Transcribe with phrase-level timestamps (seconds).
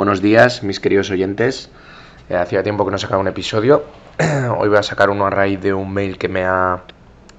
[0.00, 1.68] Buenos días, mis queridos oyentes.
[2.30, 3.84] Eh, hacía tiempo que no sacaba un episodio.
[4.58, 6.84] Hoy voy a sacar uno a raíz de un mail que me ha,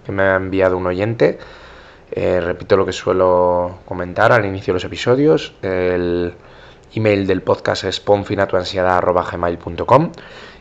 [0.06, 1.40] que me ha enviado un oyente.
[2.12, 5.56] Eh, repito lo que suelo comentar al inicio de los episodios.
[5.64, 6.36] El
[6.94, 10.12] email del podcast es ponfinatuansiedad.gmail.com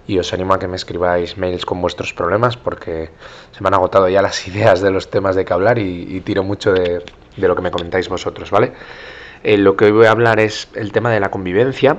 [0.06, 3.10] y os animo a que me escribáis mails con vuestros problemas porque
[3.52, 6.44] se me han agotado ya las ideas de los temas de que hablar y, tiro
[6.44, 7.04] mucho de,
[7.36, 8.72] de, lo que me comentáis vosotros, ¿vale?
[9.42, 11.96] Eh, lo que hoy voy a hablar es el tema de la convivencia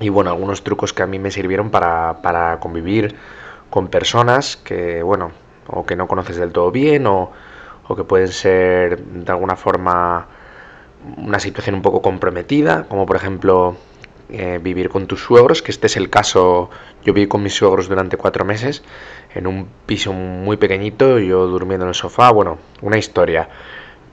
[0.00, 3.14] y bueno, algunos trucos que a mí me sirvieron para, para convivir
[3.68, 5.32] con personas que, bueno,
[5.66, 7.30] o que no conoces del todo bien o,
[7.86, 10.28] o que pueden ser de alguna forma
[11.18, 13.76] una situación un poco comprometida, como por ejemplo
[14.30, 16.70] eh, vivir con tus suegros, que este es el caso,
[17.04, 18.82] yo viví con mis suegros durante cuatro meses
[19.34, 23.48] en un piso muy pequeñito, yo durmiendo en el sofá, bueno, una historia.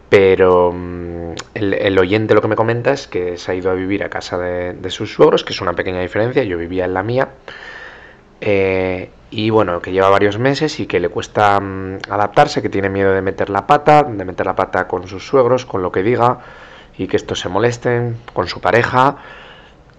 [0.10, 4.04] Pero mm, el, oyente lo que me comenta es que se ha ido a vivir
[4.04, 7.30] a casa de, sus suegros, que es una pequeña diferencia, yo vivía en la mía.
[8.40, 12.90] Eh, y bueno, que lleva varios meses y que le cuesta mm, adaptarse, que tiene
[12.90, 16.04] miedo de meter la pata, de meter la pata con sus suegros, con lo que
[16.04, 16.40] diga,
[16.98, 19.18] y que estos se molesten, con su pareja,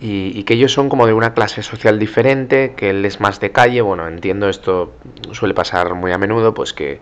[0.00, 3.40] y, y, que ellos son como de una clase social diferente, que él es más
[3.40, 4.92] de calle, bueno, entiendo esto
[5.32, 7.00] suele pasar muy a menudo, pues que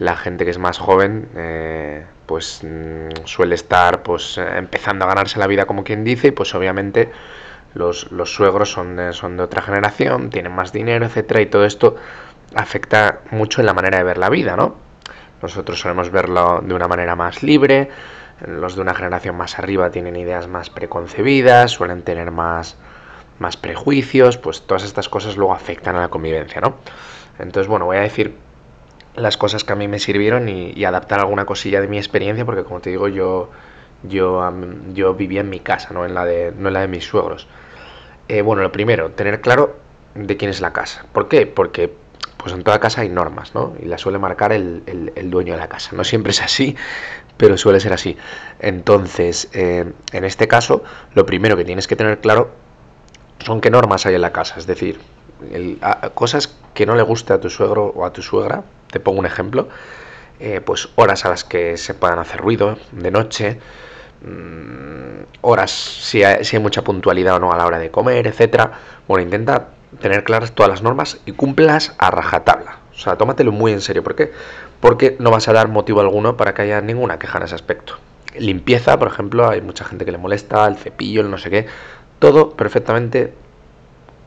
[0.00, 5.38] la gente que es más joven eh, pues mm, suele estar pues empezando a ganarse
[5.38, 7.12] la vida como quien dice y pues obviamente
[7.74, 11.64] los, los suegros son de, son de otra generación, tienen más dinero, etcétera y todo
[11.64, 11.96] esto
[12.54, 14.74] afecta mucho en la manera de ver la vida, ¿no?
[15.42, 17.90] Nosotros solemos verlo de una manera más libre,
[18.46, 22.76] los de una generación más arriba tienen ideas más preconcebidas, suelen tener más,
[23.38, 26.76] más prejuicios, pues todas estas cosas luego afectan a la convivencia, ¿no?
[27.38, 28.34] Entonces, bueno, voy a decir
[29.20, 32.64] las cosas que a mí me sirvieron y, adaptar alguna cosilla de mi experiencia, porque
[32.64, 33.50] como te digo, yo,
[34.02, 34.42] yo,
[34.92, 37.46] yo vivía en mi casa, no en la de, no en la de mis suegros.
[38.28, 39.76] Eh, bueno, lo primero, tener claro
[40.14, 41.04] de quién es la casa.
[41.12, 41.46] ¿Por qué?
[41.46, 41.92] Porque
[42.36, 43.74] pues en toda casa hay normas, ¿no?
[43.80, 45.94] Y las suele marcar el, el, dueño de la casa.
[45.94, 46.74] No siempre es así,
[47.36, 48.16] pero suele ser así.
[48.60, 50.82] Entonces, eh, en este caso,
[51.14, 52.50] lo primero que tienes que tener claro
[53.44, 54.54] son qué normas hay en la casa.
[54.58, 55.00] Es decir,
[56.14, 59.26] cosas que no le guste a tu suegro o a tu suegra, te pongo un
[59.26, 59.68] ejemplo,
[60.38, 63.58] eh, pues horas a las que se puedan hacer ruido de noche,
[64.22, 68.26] mm, horas si hay, si hay, mucha puntualidad o no a la hora de comer,
[68.26, 68.72] etcétera.
[69.06, 69.68] Bueno, intenta
[70.00, 72.78] tener claras todas las normas y cúmplelas a rajatabla.
[72.92, 74.02] O sea, tómatelo muy en serio.
[74.02, 74.32] ¿Por qué?
[74.80, 77.98] Porque no vas a dar motivo alguno para que haya ninguna queja en ese aspecto.
[78.38, 81.66] Limpieza, por ejemplo, hay mucha gente que le molesta, el cepillo, el no sé qué.
[82.18, 83.34] Todo perfectamente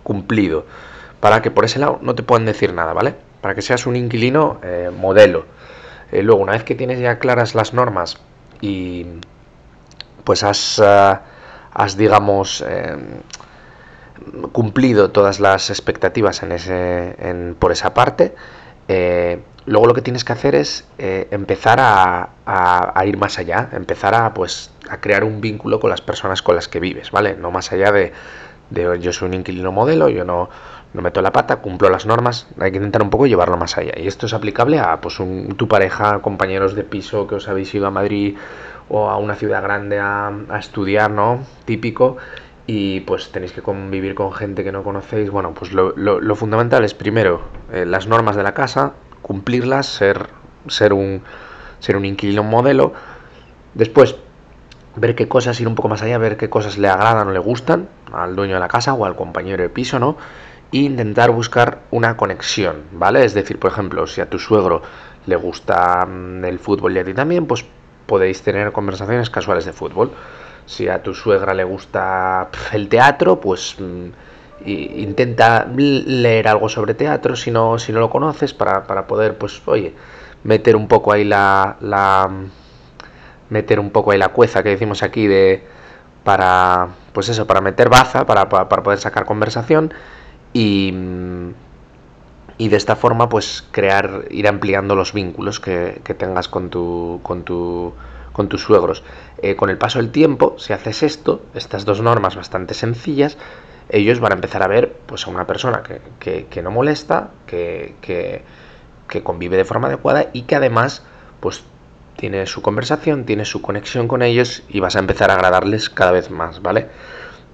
[0.04, 0.66] cumplido
[1.24, 3.16] para que por ese lado no te puedan decir nada, ¿vale?
[3.40, 5.46] Para que seas un inquilino eh, modelo.
[6.12, 8.18] Eh, luego, una vez que tienes ya claras las normas
[8.60, 9.06] y
[10.26, 11.18] pues has, eh,
[11.72, 12.62] has digamos,
[14.52, 18.36] cumplido todas las expectativas en ese, en, por esa parte,
[19.66, 24.34] luego lo que tienes que hacer es empezar a, a, ir más allá, empezar a,
[24.34, 27.38] pues, a crear un vínculo con las personas con las que vives, ¿vale?
[27.38, 28.12] No más allá de,
[28.74, 30.50] de yo soy un inquilino modelo, yo no,
[30.94, 33.94] no meto la pata, cumplo las normas, hay que intentar un poco llevarlo más allá.
[33.98, 35.18] Y esto es aplicable a pues
[35.58, 38.38] tu pareja, compañeros de piso que os habéis ido a Madrid
[38.90, 41.44] o a una ciudad grande a, estudiar, ¿no?
[41.66, 42.18] Típico.
[42.66, 45.30] Y pues tenéis que convivir con gente que no conocéis.
[45.30, 47.42] Bueno, pues lo, fundamental es primero
[47.72, 50.28] eh, las normas de la casa, cumplirlas, ser,
[50.68, 51.24] ser, un,
[51.80, 52.94] ser un inquilino modelo.
[53.74, 54.16] Después,
[54.96, 57.40] ver qué cosas, ir un poco más allá, ver qué cosas le agradan o le
[57.40, 60.18] gustan al dueño de la casa o al compañero de piso, ¿no?
[60.74, 63.24] e intentar buscar una conexión, ¿vale?
[63.24, 64.82] Es decir, por ejemplo, si a tu suegro
[65.28, 67.64] le gusta mm, el fútbol y a ti también, pues
[68.08, 70.12] podéis tener conversaciones casuales de fútbol.
[70.66, 77.36] Si a tu suegra le gusta el teatro, pues mm, intenta leer algo sobre teatro
[77.36, 79.94] si no, si no lo conoces para, para poder, pues, oye,
[80.44, 82.30] meter un poco ahí la, la
[83.54, 85.64] meter un poco ahí la cueza que decimos aquí de
[86.26, 89.94] para pues eso, para meter baza, para, para, para poder sacar conversación
[90.52, 90.94] y,
[92.58, 97.44] y de esta forma pues crear, ir ampliando los vínculos que, tengas con, tu, con,
[97.44, 97.94] tu,
[98.32, 99.04] con tus suegros.
[99.42, 103.38] Eh, con el paso del tiempo, si haces esto, estas dos normas bastante sencillas,
[103.90, 105.84] ellos van a empezar a ver pues a una persona
[106.20, 108.44] que, que, no molesta, que, que,
[109.24, 111.04] convive de forma adecuada y que además
[111.40, 111.64] pues
[112.16, 116.12] tiene su conversación, tiene su conexión con ellos y vas a empezar a agradarles cada
[116.12, 116.88] vez más, ¿vale?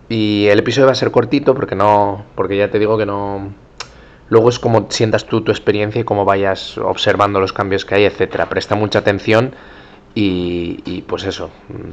[0.09, 2.25] Y el episodio va a ser cortito porque no.
[2.35, 3.53] Porque ya te digo que no.
[4.29, 8.05] Luego es como sientas tú tu experiencia y cómo vayas observando los cambios que hay,
[8.05, 8.49] etcétera.
[8.49, 9.53] Presta mucha atención
[10.15, 11.51] Y, pues eso,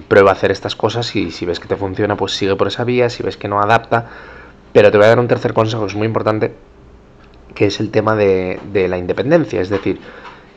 [0.08, 2.84] prueba a hacer estas cosas y si ves que te funciona, pues sigue por esa
[2.84, 4.06] vía, si ves que no adapta.
[4.72, 6.54] Pero te voy a dar un tercer consejo es muy importante,
[7.54, 8.58] que es el tema de,
[8.88, 9.60] la independencia.
[9.60, 10.00] Es decir,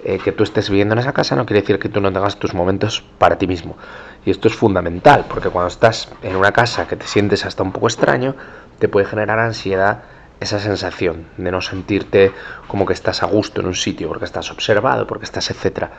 [0.03, 2.37] eh, que tú estés viviendo en esa casa no quiere decir que tú no tengas
[2.37, 3.77] tus momentos para ti mismo.
[4.25, 7.71] Y esto es fundamental, porque cuando estás en una casa que te sientes hasta un
[7.71, 8.35] poco extraño,
[8.79, 10.03] te puede generar ansiedad
[10.39, 12.31] esa sensación de no sentirte
[12.67, 15.91] como que estás a gusto en un sitio, porque estás observado, porque estás etcétera.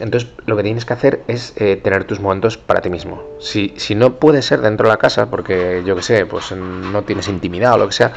[0.00, 3.22] Entonces, lo que tienes que hacer es eh, tener tus momentos para ti mismo.
[3.38, 7.02] Si, si no puede ser dentro de la casa, porque yo que sé, pues no
[7.04, 8.12] tienes intimidad o lo que sea,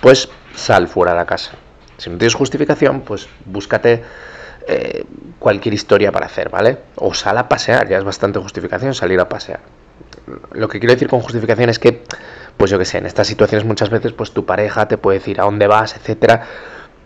[0.00, 1.52] pues sal fuera de la casa.
[1.98, 4.02] Si no tienes justificación, pues búscate
[4.66, 5.04] eh,
[5.38, 6.78] cualquier historia para hacer, ¿vale?
[6.96, 9.60] O sal a pasear, ya es bastante justificación salir a pasear.
[10.52, 12.02] Lo que quiero decir con justificación es que,
[12.56, 15.40] pues yo que sé, en estas situaciones muchas veces, pues tu pareja te puede decir
[15.40, 16.46] a dónde vas, etcétera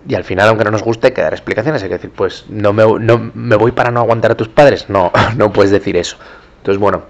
[0.07, 1.83] y al final, aunque no nos guste, hay que dar explicaciones.
[1.83, 4.89] Hay que decir, pues no me, no me voy para no aguantar a tus padres.
[4.89, 6.17] No, no puedes decir eso.
[6.59, 7.05] Entonces, bueno,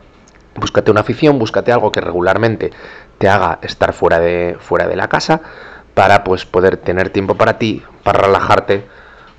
[0.55, 2.71] búscate una afición, búscate algo que regularmente
[3.19, 5.41] te haga estar fuera de, fuera de la casa
[5.95, 8.85] para pues poder tener tiempo para ti, para relajarte,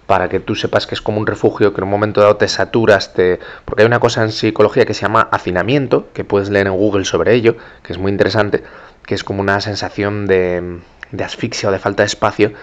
[0.08, 2.48] para que tú sepas que es como un refugio, que en un momento dado te
[2.48, 3.40] saturas, te...
[3.66, 7.06] porque hay una cosa en psicología que se llama hacinamiento, que puedes leer en Google
[7.06, 8.64] sobre ello, que es muy interesante,
[9.06, 10.80] que es como una sensación de,
[11.12, 12.54] de asfixia o de falta de espacio,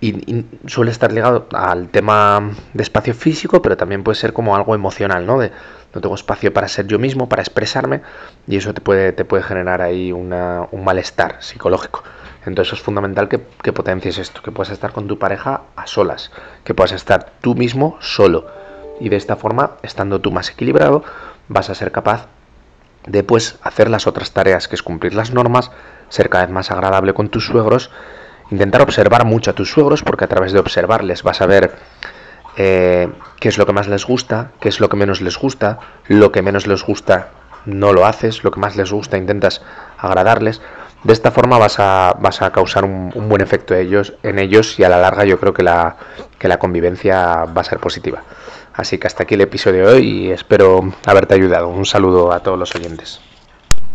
[0.00, 4.74] y, suele estar ligado al tema de espacio físico, pero también puede ser como algo
[4.74, 5.38] emocional, ¿no?
[5.38, 5.50] De
[5.94, 8.02] no tengo espacio para ser yo mismo, para expresarme,
[8.46, 12.02] y eso te puede, te puede generar ahí una, un malestar psicológico.
[12.46, 13.38] Entonces es fundamental que,
[13.72, 16.30] potencies esto, que puedas estar con tu pareja a solas,
[16.64, 18.46] que puedas estar tú mismo solo.
[19.00, 21.04] Y de esta forma, estando tú más equilibrado,
[21.48, 22.28] vas a ser capaz
[23.06, 25.70] de pues hacer las otras tareas, que es cumplir las normas,
[26.08, 27.90] ser cada vez más agradable con tus suegros
[28.50, 31.74] intentar observar mucho a tus suegros, porque a través de observarles vas a ver
[32.56, 33.08] eh,
[33.40, 36.32] qué es lo que más les gusta, qué es lo que menos les gusta, lo
[36.32, 37.30] que menos les gusta
[37.64, 39.62] no lo haces, lo que más les gusta intentas
[39.98, 40.62] agradarles.
[41.04, 44.84] De esta forma vas a, vas a causar un, buen efecto ellos, en ellos y
[44.84, 45.96] a la larga yo creo que la,
[46.38, 48.22] que la convivencia va a ser positiva.
[48.74, 51.68] Así que hasta aquí el episodio de hoy y espero haberte ayudado.
[51.68, 53.20] Un saludo a todos los oyentes.